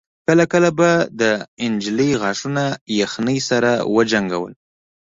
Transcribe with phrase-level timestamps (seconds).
[0.27, 1.23] کله کله به د
[1.71, 2.63] نجلۍ غاښونه
[3.01, 4.53] يخنۍ سره وجنګول.